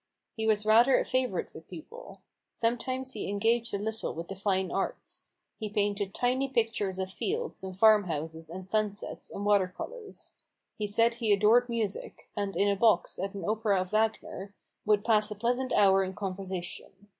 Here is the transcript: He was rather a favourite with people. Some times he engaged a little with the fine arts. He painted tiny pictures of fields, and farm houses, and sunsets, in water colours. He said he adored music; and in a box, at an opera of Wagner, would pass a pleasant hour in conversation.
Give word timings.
He 0.35 0.47
was 0.47 0.65
rather 0.65 0.97
a 0.99 1.05
favourite 1.05 1.53
with 1.53 1.67
people. 1.69 2.23
Some 2.55 2.79
times 2.79 3.13
he 3.13 3.29
engaged 3.29 3.71
a 3.71 3.77
little 3.77 4.15
with 4.15 4.29
the 4.29 4.35
fine 4.35 4.71
arts. 4.71 5.27
He 5.59 5.69
painted 5.69 6.11
tiny 6.11 6.47
pictures 6.49 6.97
of 6.97 7.11
fields, 7.11 7.63
and 7.63 7.77
farm 7.77 8.05
houses, 8.05 8.49
and 8.49 8.67
sunsets, 8.67 9.29
in 9.29 9.43
water 9.43 9.67
colours. 9.77 10.33
He 10.75 10.87
said 10.87 11.13
he 11.13 11.31
adored 11.31 11.69
music; 11.69 12.27
and 12.35 12.57
in 12.57 12.67
a 12.67 12.75
box, 12.75 13.19
at 13.19 13.35
an 13.35 13.45
opera 13.45 13.79
of 13.79 13.91
Wagner, 13.91 14.55
would 14.87 15.05
pass 15.05 15.29
a 15.29 15.35
pleasant 15.35 15.71
hour 15.71 16.03
in 16.03 16.15
conversation. 16.15 17.09